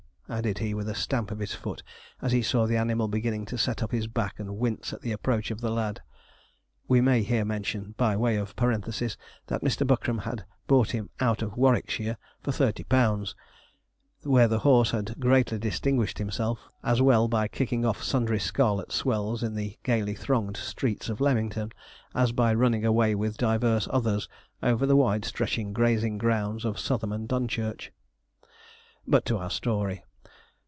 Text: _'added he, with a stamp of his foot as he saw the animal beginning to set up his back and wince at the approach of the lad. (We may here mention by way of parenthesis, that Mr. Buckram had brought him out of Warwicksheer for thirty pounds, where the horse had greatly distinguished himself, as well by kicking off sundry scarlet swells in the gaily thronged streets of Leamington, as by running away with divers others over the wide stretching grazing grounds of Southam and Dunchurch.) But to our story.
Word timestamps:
_'added 0.33 0.59
he, 0.59 0.73
with 0.73 0.87
a 0.87 0.95
stamp 0.95 1.29
of 1.29 1.39
his 1.39 1.53
foot 1.53 1.83
as 2.21 2.31
he 2.31 2.41
saw 2.41 2.65
the 2.65 2.77
animal 2.77 3.09
beginning 3.09 3.43
to 3.45 3.57
set 3.57 3.83
up 3.83 3.91
his 3.91 4.07
back 4.07 4.39
and 4.39 4.55
wince 4.55 4.93
at 4.93 5.01
the 5.01 5.11
approach 5.11 5.51
of 5.51 5.59
the 5.59 5.69
lad. 5.69 5.99
(We 6.87 7.01
may 7.01 7.21
here 7.21 7.43
mention 7.43 7.95
by 7.97 8.15
way 8.15 8.37
of 8.37 8.55
parenthesis, 8.55 9.17
that 9.47 9.61
Mr. 9.61 9.85
Buckram 9.85 10.19
had 10.19 10.45
brought 10.67 10.91
him 10.91 11.09
out 11.19 11.41
of 11.41 11.57
Warwicksheer 11.57 12.15
for 12.39 12.53
thirty 12.53 12.83
pounds, 12.85 13.35
where 14.23 14.47
the 14.47 14.59
horse 14.59 14.91
had 14.91 15.19
greatly 15.19 15.59
distinguished 15.59 16.17
himself, 16.17 16.69
as 16.81 17.01
well 17.01 17.27
by 17.27 17.49
kicking 17.49 17.83
off 17.83 18.01
sundry 18.01 18.39
scarlet 18.39 18.93
swells 18.93 19.43
in 19.43 19.53
the 19.55 19.77
gaily 19.83 20.15
thronged 20.15 20.55
streets 20.55 21.09
of 21.09 21.19
Leamington, 21.19 21.73
as 22.15 22.31
by 22.31 22.53
running 22.53 22.85
away 22.85 23.13
with 23.15 23.35
divers 23.35 23.85
others 23.91 24.29
over 24.63 24.85
the 24.85 24.95
wide 24.95 25.25
stretching 25.25 25.73
grazing 25.73 26.17
grounds 26.17 26.63
of 26.63 26.79
Southam 26.79 27.11
and 27.11 27.27
Dunchurch.) 27.27 27.91
But 29.05 29.25
to 29.25 29.37
our 29.37 29.49
story. 29.49 30.05